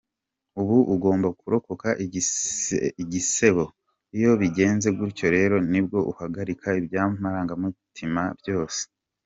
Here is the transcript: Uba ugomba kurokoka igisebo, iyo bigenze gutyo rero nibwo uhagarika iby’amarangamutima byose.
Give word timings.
Uba 0.61 0.75
ugomba 0.95 1.27
kurokoka 1.39 1.89
igisebo, 3.07 3.63
iyo 4.17 4.31
bigenze 4.41 4.87
gutyo 4.97 5.27
rero 5.35 5.55
nibwo 5.71 5.97
uhagarika 6.11 6.67
iby’amarangamutima 6.79 8.23
byose. 8.39 8.81